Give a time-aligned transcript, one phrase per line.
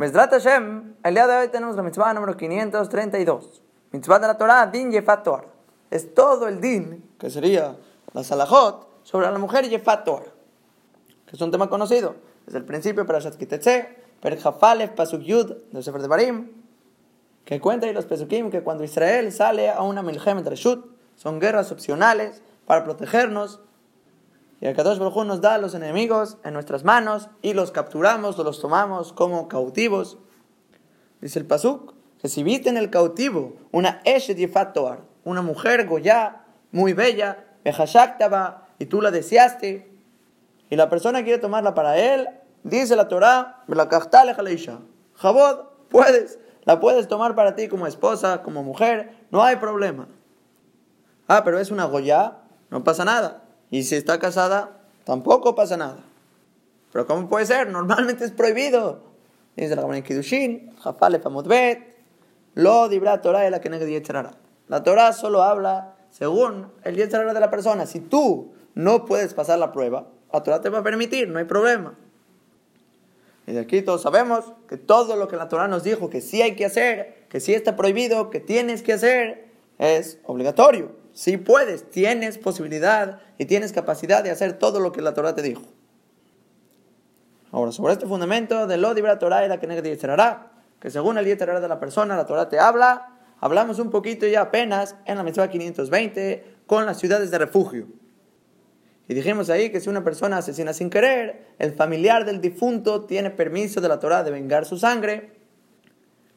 [0.00, 3.60] Mesdrat Hashem, el día de hoy tenemos la mitzvah número 532.
[3.92, 5.28] Mitzvah de la Torah, Din Yefat.
[5.90, 7.76] Es todo el din, que sería
[8.14, 10.06] la salahot, sobre la mujer Yefat.
[11.26, 12.14] Que es un tema conocido.
[12.46, 16.50] Desde el principio, para Shatkitetse, per Jafalef, Pasuk Yud, del Sefer de Barim,
[17.44, 20.82] que cuenta y los Pesukim que cuando Israel sale a una Milchem Reshut,
[21.14, 23.60] son guerras opcionales para protegernos
[24.60, 28.38] y el Kadosh Baruj nos da a los enemigos en nuestras manos y los capturamos
[28.38, 30.18] o los tomamos como cautivos.
[31.20, 34.38] Dice el Pasuk viste en el cautivo una Eshet
[35.24, 37.46] una mujer goya, muy bella,
[38.78, 39.90] y tú la deseaste,
[40.68, 42.28] y la persona quiere tomarla para él,
[42.62, 43.64] dice la Torah,
[45.14, 50.08] Jabod, puedes, la puedes tomar para ti como esposa, como mujer, no hay problema.
[51.28, 52.38] Ah, pero es una goya,
[52.70, 53.49] no pasa nada.
[53.70, 56.04] Y si está casada, tampoco pasa nada.
[56.92, 57.68] Pero ¿cómo puede ser?
[57.70, 59.10] Normalmente es prohibido.
[59.56, 61.96] Dice la Gemara Kiddushin, Jafale Famotbet,
[62.54, 67.86] Lo Dibra Torah la que La Torah solo habla según el Yetzerara de la persona.
[67.86, 71.44] Si tú no puedes pasar la prueba, la Torah te va a permitir, no hay
[71.44, 71.96] problema.
[73.46, 76.40] Y de aquí todos sabemos que todo lo que la Torah nos dijo que sí
[76.40, 80.92] hay que hacer, que sí está prohibido, que tienes que hacer, es obligatorio.
[81.12, 85.40] Si puedes, tienes posibilidad y tienes capacidad de hacer todo lo que la Torah te
[85.40, 85.62] dijo.
[87.50, 89.66] Ahora, sobre este fundamento de lo de la Torah y la que
[90.78, 94.42] que según el yeterará de la persona, la Torah te habla, hablamos un poquito ya
[94.42, 97.86] apenas en la mitzvah 520 con las ciudades de refugio.
[99.08, 103.30] Y dijimos ahí que si una persona asesina sin querer, el familiar del difunto tiene
[103.30, 105.32] permiso de la Torah de vengar su sangre,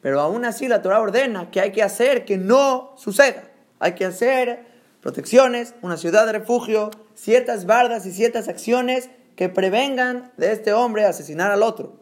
[0.00, 3.42] pero aún así la Torah ordena que hay que hacer que no suceda.
[3.80, 4.71] Hay que hacer
[5.02, 11.04] protecciones, una ciudad de refugio, ciertas bardas y ciertas acciones que prevengan de este hombre
[11.04, 12.00] asesinar al otro.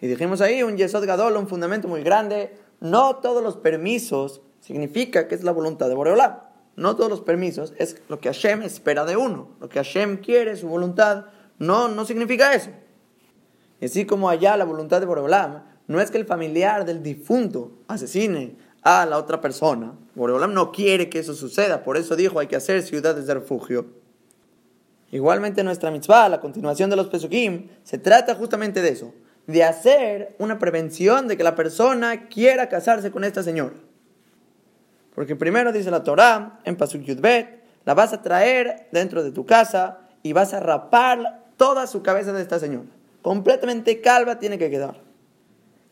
[0.00, 2.56] Y dijimos ahí un Yesod Gadol, un fundamento muy grande.
[2.80, 6.40] No todos los permisos significa que es la voluntad de Boreolam.
[6.76, 9.50] No todos los permisos es lo que Hashem espera de uno.
[9.60, 11.26] Lo que Hashem quiere, su voluntad,
[11.58, 12.70] no, no significa eso.
[13.80, 17.72] Y así como allá la voluntad de Boreolam no es que el familiar del difunto
[17.88, 18.56] asesine
[18.88, 19.92] a la otra persona.
[20.14, 23.84] Boreolam no quiere que eso suceda, por eso dijo hay que hacer ciudades de refugio.
[25.10, 29.12] Igualmente nuestra mitzvah, la continuación de los pesukim, se trata justamente de eso,
[29.46, 33.74] de hacer una prevención de que la persona quiera casarse con esta señora.
[35.14, 39.44] Porque primero dice la Torah, en Pasuk Yudbet, la vas a traer dentro de tu
[39.44, 42.88] casa y vas a rapar toda su cabeza de esta señora.
[43.20, 45.07] Completamente calva tiene que quedar.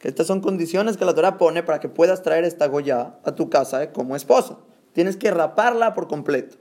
[0.06, 3.50] Estas son condiciones que la Torah pone para que puedas traer esta Goya a tu
[3.50, 4.56] casa eh, como esposa.
[4.92, 6.58] Tienes que raparla por completo.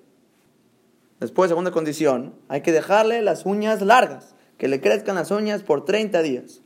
[1.20, 5.86] Después, segunda condición, hay que dejarle las uñas largas, que le crezcan las uñas por
[5.86, 6.62] 30 días.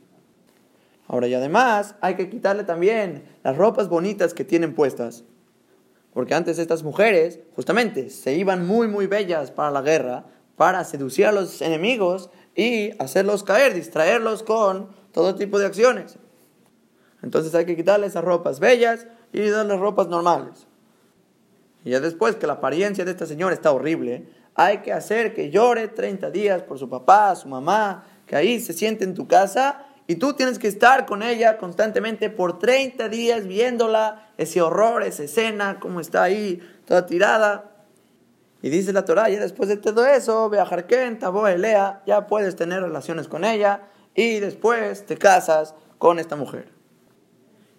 [1.06, 5.24] Ahora, y además, hay que quitarle también las ropas bonitas que tienen puestas.
[6.14, 10.24] Porque antes estas mujeres, justamente, se iban muy, muy bellas para la guerra,
[10.56, 16.16] para seducir a los enemigos y hacerlos caer, distraerlos con todo tipo de acciones.
[17.22, 20.66] Entonces hay que quitarle esas ropas bellas y darle ropas normales.
[21.84, 25.50] Y ya después que la apariencia de esta señora está horrible, hay que hacer que
[25.50, 29.86] llore 30 días por su papá, su mamá, que ahí se siente en tu casa
[30.06, 35.22] y tú tienes que estar con ella constantemente por 30 días viéndola, ese horror, esa
[35.22, 37.70] escena, cómo está ahí, toda tirada.
[38.62, 42.56] Y dice la Torah, ya después de todo eso, ve a Jarquén, Elea, ya puedes
[42.56, 43.82] tener relaciones con ella
[44.14, 46.79] y después te casas con esta mujer.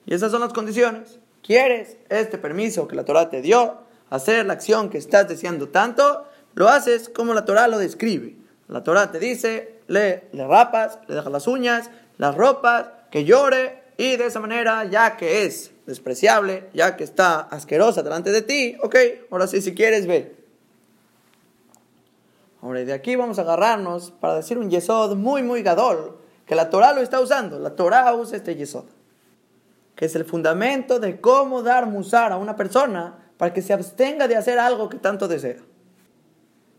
[0.05, 1.19] Y esas son las condiciones.
[1.43, 3.77] ¿Quieres este permiso que la Torah te dio?
[4.09, 8.35] Hacer la acción que estás deseando tanto, lo haces como la Torah lo describe.
[8.67, 13.83] La Torah te dice, le, le rapas, le dejas las uñas, las ropas, que llore
[13.97, 18.77] y de esa manera, ya que es despreciable, ya que está asquerosa delante de ti,
[18.81, 18.95] ok,
[19.29, 20.35] ahora sí, si quieres, ve.
[22.61, 26.69] Ahora, de aquí vamos a agarrarnos para decir un yesod muy, muy gadol, que la
[26.69, 27.59] Torah lo está usando.
[27.59, 28.85] La Torah usa este yesod
[30.01, 34.35] es el fundamento de cómo dar musar a una persona para que se abstenga de
[34.35, 35.57] hacer algo que tanto desea.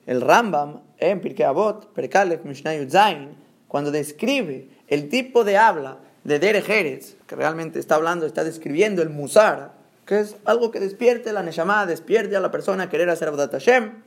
[0.07, 3.37] El Rambam, en Pirkei Avot, Perkalef Mishnah Zain,
[3.69, 9.03] cuando describe el tipo de habla de Derech Eretz, que realmente está hablando, está describiendo
[9.03, 9.73] el musar,
[10.05, 13.53] que es algo que despierte la Neshama, despierte a la persona a querer hacer Avodat
[13.53, 14.03] Hashem.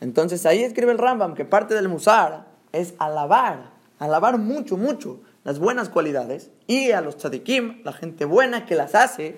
[0.00, 5.60] Entonces ahí escribe el Rambam que parte del musar es alabar, alabar mucho, mucho las
[5.60, 9.36] buenas cualidades y a los tzadikim, la gente buena que las hace,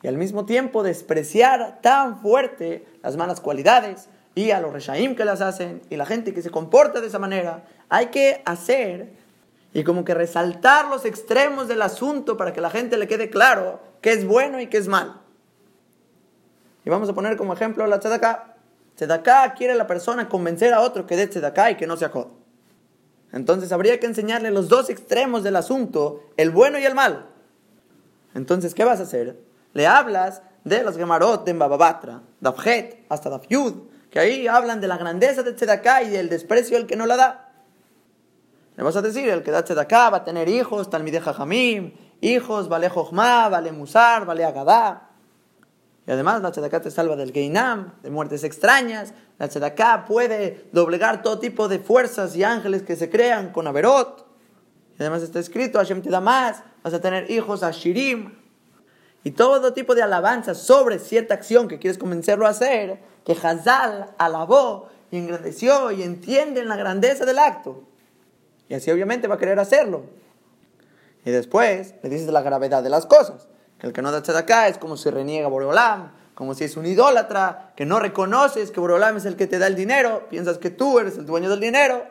[0.00, 5.24] y al mismo tiempo despreciar tan fuerte las malas cualidades y a los reshaim que
[5.24, 9.10] las hacen y la gente que se comporta de esa manera, hay que hacer
[9.74, 13.80] y como que resaltar los extremos del asunto para que la gente le quede claro
[14.02, 15.14] qué es bueno y qué es malo.
[16.84, 18.54] Y vamos a poner como ejemplo la tzedakah.
[18.94, 22.41] Tzedakah quiere la persona convencer a otro que dé tzedakah y que no se acode.
[23.32, 27.24] Entonces habría que enseñarle los dos extremos del asunto, el bueno y el malo.
[28.34, 29.38] Entonces, ¿qué vas a hacer?
[29.72, 33.74] Le hablas de los Gemarot de Mbababatra, Dafjet hasta Dafyud,
[34.10, 37.16] que ahí hablan de la grandeza de Tzedakah y del desprecio al que no la
[37.16, 37.52] da.
[38.76, 42.68] Le vas a decir, el que da Tzedakah va a tener hijos, Talmideh Jamim, hijos,
[42.68, 45.11] vale Jochma, vale Musar, vale Agadá.
[46.06, 49.14] Y además la tzedakah te salva del Geinam, de muertes extrañas.
[49.38, 54.26] La tzedakah puede doblegar todo tipo de fuerzas y ángeles que se crean con Averot.
[54.98, 58.34] Y además está escrito, Hashem te da más, vas a tener hijos a Shirim.
[59.24, 64.10] Y todo tipo de alabanzas sobre cierta acción que quieres convencerlo a hacer, que Hazal
[64.18, 67.84] alabó y engrandeció y entiende la grandeza del acto.
[68.68, 70.02] Y así obviamente va a querer hacerlo.
[71.24, 73.46] Y después le dices la gravedad de las cosas
[73.82, 77.72] el que no da acá es como si reniega Boreolam, como si es un idólatra,
[77.76, 80.98] que no reconoces que Boreolam es el que te da el dinero, piensas que tú
[81.00, 82.04] eres el dueño del dinero.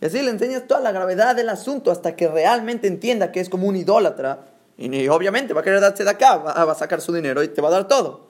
[0.00, 3.48] Y así le enseñas toda la gravedad del asunto hasta que realmente entienda que es
[3.48, 4.46] como un idólatra.
[4.78, 7.60] Y, obviamente va a querer darse de acá, va, a sacar su dinero y te
[7.60, 8.28] va a dar todo.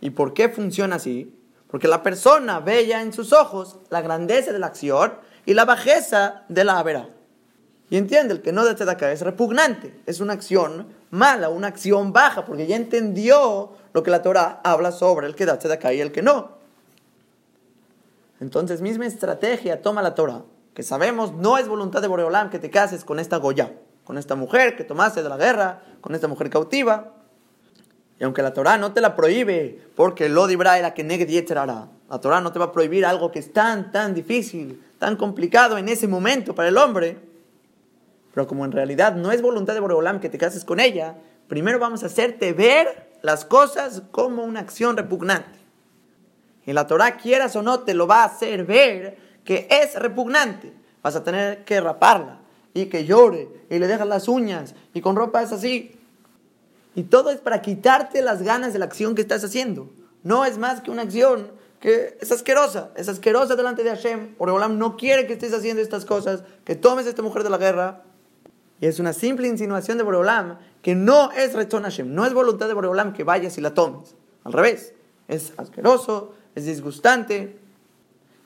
[0.00, 1.34] ¿Y por qué funciona así?
[1.70, 5.14] Porque la persona ve ya en sus ojos la grandeza de la acción
[5.46, 7.08] y la bajeza de la avera.
[7.90, 12.12] Y entiende, el que no da acá es repugnante, es una acción mala, una acción
[12.12, 16.00] baja, porque ya entendió lo que la Torah habla sobre el que da acá y
[16.00, 16.58] el que no.
[18.40, 20.42] Entonces, misma estrategia toma la Torah,
[20.74, 23.72] que sabemos no es voluntad de Boreolam que te cases con esta Goya,
[24.04, 27.14] con esta mujer que tomaste de la guerra, con esta mujer cautiva.
[28.20, 31.24] Y aunque la Torah no te la prohíbe, porque lo dibra era que negue
[32.08, 35.76] la Torah no te va a prohibir algo que es tan, tan difícil, tan complicado
[35.76, 37.27] en ese momento para el hombre.
[38.38, 41.16] Pero como en realidad no es voluntad de Boreolam que te cases con ella,
[41.48, 45.58] primero vamos a hacerte ver las cosas como una acción repugnante.
[46.64, 50.72] Y la Torah, quieras o no, te lo va a hacer ver que es repugnante.
[51.02, 52.38] Vas a tener que raparla
[52.74, 55.98] y que llore y le dejas las uñas y con ropa es así.
[56.94, 59.90] Y todo es para quitarte las ganas de la acción que estás haciendo.
[60.22, 61.50] No es más que una acción
[61.80, 64.36] que es asquerosa, es asquerosa delante de Hashem.
[64.38, 67.58] Boreolam no quiere que estés haciendo estas cosas, que tomes a esta mujer de la
[67.58, 68.04] guerra
[68.80, 72.68] y es una simple insinuación de Boreolam que no es Rechon Hashem, no es voluntad
[72.68, 74.14] de Boreolam que vayas y la tomes.
[74.44, 74.94] Al revés,
[75.26, 77.58] es asqueroso, es disgustante.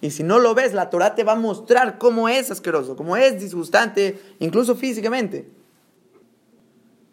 [0.01, 3.17] Y si no lo ves, la Torah te va a mostrar cómo es asqueroso, cómo
[3.17, 5.49] es disgustante, incluso físicamente.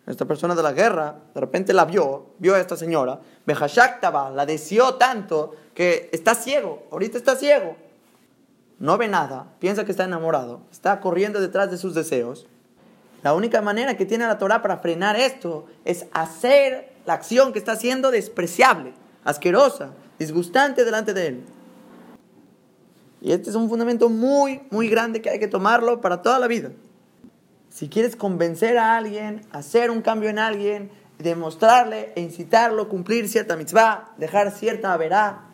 [0.08, 4.46] Esta persona de la guerra, de repente la vio, vio a esta señora, Behashaktaba, la
[4.48, 7.76] deseó tanto que está ciego, ahorita está ciego.
[8.80, 12.48] No ve nada, piensa que está enamorado, está corriendo detrás de sus deseos
[13.24, 17.60] la única manera que tiene la Torah para frenar esto es hacer la acción que
[17.60, 18.94] está haciendo despreciable,
[19.24, 21.44] asquerosa, disgustante delante de él.
[23.22, 26.48] Y este es un fundamento muy, muy grande que hay que tomarlo para toda la
[26.48, 26.72] vida.
[27.70, 33.28] Si quieres convencer a alguien, hacer un cambio en alguien, demostrarle e incitarlo a cumplir
[33.28, 35.50] cierta mitzvah, dejar cierta verá,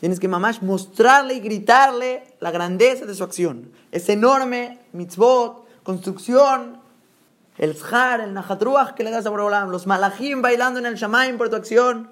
[0.00, 3.70] tienes que mamás mostrarle y gritarle la grandeza de su acción.
[3.92, 6.80] Es enorme mitzvot, construcción,
[7.58, 11.38] el zhar, el najatruach que le das a Borolam, los malachim bailando en el shamaim
[11.38, 12.10] por tu acción.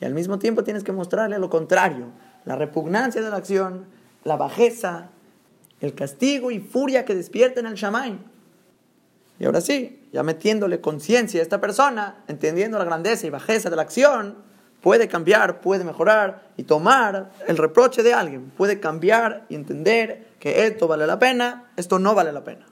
[0.00, 2.06] Y al mismo tiempo tienes que mostrarle lo contrario,
[2.44, 3.86] la repugnancia de la acción,
[4.24, 5.10] la bajeza,
[5.80, 8.18] el castigo y furia que despierta en el shamaim.
[9.38, 13.76] Y ahora sí, ya metiéndole conciencia a esta persona, entendiendo la grandeza y bajeza de
[13.76, 14.36] la acción,
[14.84, 20.66] puede cambiar, puede mejorar y tomar el reproche de alguien, puede cambiar y entender que
[20.66, 22.66] esto vale la pena, esto no vale la pena.